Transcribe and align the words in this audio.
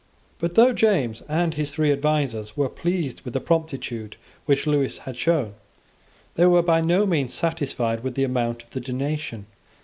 But 0.39 0.55
though 0.55 0.73
James 0.73 1.21
and 1.29 1.53
his 1.53 1.71
three 1.73 1.91
advisers 1.91 2.57
were 2.57 2.69
pleased 2.69 3.21
with 3.21 3.35
the 3.35 3.39
promptitude 3.39 4.15
which 4.47 4.65
Lewis 4.65 4.97
had 4.97 5.15
shown, 5.15 5.53
they 6.33 6.47
were 6.47 6.63
by 6.63 6.81
no 6.81 7.05
means 7.05 7.35
satisfied 7.35 8.01
with 8.03 8.15
the 8.15 8.23
amount 8.23 8.63
of 8.63 8.71
the 8.71 8.79
donation. 8.81 9.45